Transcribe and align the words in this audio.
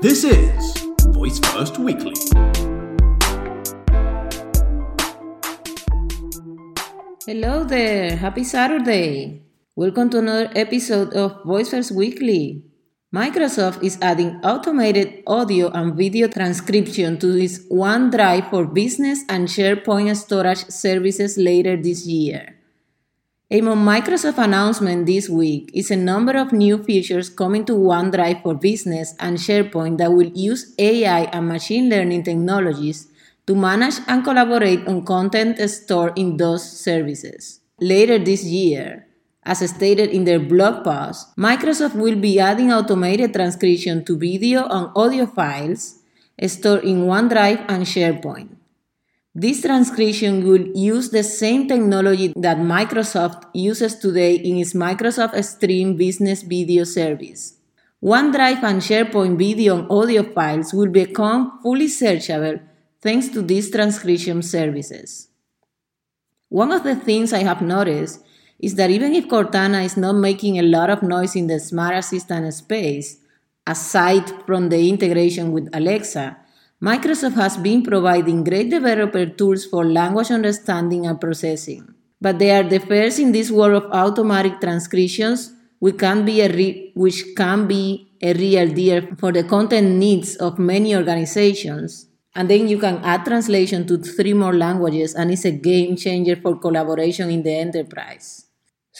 This 0.00 0.24
is 0.24 0.80
Voice 1.12 1.38
First 1.52 1.76
Weekly. 1.76 2.16
Hello 7.28 7.64
there, 7.64 8.16
happy 8.16 8.44
Saturday. 8.44 9.42
Welcome 9.76 10.08
to 10.08 10.20
another 10.20 10.48
episode 10.56 11.12
of 11.12 11.44
Voice 11.44 11.68
First 11.68 11.92
Weekly. 11.92 12.64
Microsoft 13.14 13.82
is 13.84 13.98
adding 14.00 14.40
automated 14.42 15.22
audio 15.26 15.68
and 15.68 15.94
video 15.94 16.28
transcription 16.28 17.18
to 17.18 17.36
its 17.36 17.58
OneDrive 17.68 18.48
for 18.48 18.64
Business 18.64 19.20
and 19.28 19.48
SharePoint 19.48 20.16
storage 20.16 20.64
services 20.70 21.36
later 21.36 21.76
this 21.76 22.06
year. 22.06 22.59
Among 23.52 23.82
Microsoft 23.82 24.38
announcement 24.38 25.06
this 25.06 25.28
week 25.28 25.72
is 25.74 25.90
a 25.90 25.96
number 25.96 26.38
of 26.38 26.52
new 26.52 26.78
features 26.84 27.28
coming 27.28 27.64
to 27.64 27.72
OneDrive 27.72 28.44
for 28.44 28.54
Business 28.54 29.16
and 29.18 29.38
SharePoint 29.38 29.98
that 29.98 30.12
will 30.12 30.30
use 30.30 30.72
AI 30.78 31.22
and 31.34 31.48
machine 31.48 31.90
learning 31.90 32.22
technologies 32.22 33.08
to 33.48 33.56
manage 33.56 33.98
and 34.06 34.22
collaborate 34.22 34.86
on 34.86 35.04
content 35.04 35.58
stored 35.68 36.16
in 36.16 36.36
those 36.36 36.62
services. 36.62 37.58
Later 37.80 38.20
this 38.20 38.44
year, 38.44 39.08
as 39.42 39.68
stated 39.68 40.10
in 40.10 40.22
their 40.22 40.38
blog 40.38 40.84
post, 40.84 41.34
Microsoft 41.36 41.96
will 41.96 42.14
be 42.14 42.38
adding 42.38 42.72
automated 42.72 43.32
transcription 43.34 44.04
to 44.04 44.16
video 44.16 44.62
and 44.70 44.94
audio 44.94 45.26
files 45.26 45.98
stored 46.46 46.84
in 46.84 47.02
OneDrive 47.02 47.66
and 47.66 47.82
SharePoint. 47.82 48.59
This 49.34 49.62
transcription 49.62 50.42
will 50.44 50.66
use 50.76 51.10
the 51.10 51.22
same 51.22 51.68
technology 51.68 52.32
that 52.34 52.56
Microsoft 52.56 53.44
uses 53.54 53.94
today 53.94 54.34
in 54.34 54.56
its 54.56 54.72
Microsoft 54.72 55.40
Stream 55.44 55.96
Business 55.96 56.42
Video 56.42 56.82
Service. 56.82 57.54
OneDrive 58.02 58.64
and 58.64 58.82
SharePoint 58.82 59.38
video 59.38 59.78
and 59.78 59.88
audio 59.88 60.24
files 60.24 60.74
will 60.74 60.88
become 60.88 61.60
fully 61.62 61.86
searchable 61.86 62.60
thanks 63.00 63.28
to 63.28 63.40
these 63.40 63.70
transcription 63.70 64.42
services. 64.42 65.28
One 66.48 66.72
of 66.72 66.82
the 66.82 66.96
things 66.96 67.32
I 67.32 67.44
have 67.44 67.62
noticed 67.62 68.24
is 68.58 68.74
that 68.74 68.90
even 68.90 69.14
if 69.14 69.28
Cortana 69.28 69.84
is 69.84 69.96
not 69.96 70.16
making 70.16 70.58
a 70.58 70.62
lot 70.62 70.90
of 70.90 71.04
noise 71.04 71.36
in 71.36 71.46
the 71.46 71.60
smart 71.60 71.94
assistant 71.94 72.52
space, 72.52 73.18
aside 73.64 74.28
from 74.44 74.70
the 74.70 74.88
integration 74.88 75.52
with 75.52 75.68
Alexa, 75.72 76.36
Microsoft 76.82 77.34
has 77.34 77.58
been 77.58 77.82
providing 77.82 78.42
great 78.42 78.70
developer 78.70 79.26
tools 79.26 79.66
for 79.66 79.84
language 79.84 80.30
understanding 80.30 81.06
and 81.06 81.20
processing. 81.20 81.94
But 82.22 82.38
they 82.38 82.52
are 82.52 82.62
the 82.62 82.78
first 82.78 83.18
in 83.18 83.32
this 83.32 83.50
world 83.50 83.82
of 83.82 83.90
automatic 83.92 84.62
transcriptions, 84.62 85.52
which 85.78 85.98
can 85.98 86.24
be 86.24 86.40
a, 86.40 86.48
re- 86.48 86.92
which 86.94 87.36
can 87.36 87.66
be 87.66 88.14
a 88.22 88.32
real 88.32 88.66
deal 88.66 89.02
for 89.18 89.30
the 89.30 89.44
content 89.44 89.96
needs 89.96 90.36
of 90.36 90.58
many 90.58 90.96
organizations. 90.96 92.06
And 92.34 92.48
then 92.48 92.66
you 92.66 92.78
can 92.78 93.04
add 93.04 93.26
translation 93.26 93.86
to 93.86 93.98
three 93.98 94.32
more 94.32 94.54
languages, 94.54 95.14
and 95.14 95.30
it's 95.30 95.44
a 95.44 95.50
game 95.50 95.96
changer 95.96 96.36
for 96.36 96.58
collaboration 96.58 97.28
in 97.28 97.42
the 97.42 97.52
enterprise. 97.52 98.46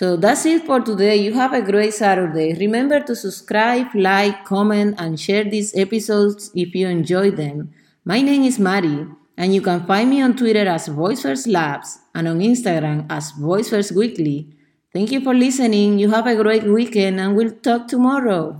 So 0.00 0.16
that's 0.16 0.46
it 0.46 0.64
for 0.64 0.80
today. 0.80 1.16
You 1.16 1.34
have 1.34 1.52
a 1.52 1.60
great 1.60 1.92
Saturday. 1.92 2.54
Remember 2.54 3.00
to 3.00 3.14
subscribe, 3.14 3.88
like, 3.94 4.46
comment, 4.46 4.94
and 4.96 5.20
share 5.20 5.44
these 5.44 5.76
episodes 5.76 6.50
if 6.54 6.74
you 6.74 6.88
enjoy 6.88 7.32
them. 7.32 7.74
My 8.06 8.22
name 8.22 8.44
is 8.44 8.58
Mari, 8.58 9.06
and 9.36 9.54
you 9.54 9.60
can 9.60 9.84
find 9.84 10.08
me 10.08 10.22
on 10.22 10.38
Twitter 10.38 10.66
as 10.66 10.88
VoiceFirst 10.88 11.52
Labs 11.52 11.98
and 12.14 12.28
on 12.28 12.38
Instagram 12.38 13.04
as 13.10 13.32
VoiceFirst 13.32 13.92
Weekly. 13.92 14.48
Thank 14.94 15.12
you 15.12 15.20
for 15.20 15.34
listening. 15.34 15.98
You 15.98 16.08
have 16.08 16.26
a 16.26 16.34
great 16.34 16.64
weekend, 16.64 17.20
and 17.20 17.36
we'll 17.36 17.52
talk 17.60 17.86
tomorrow. 17.86 18.56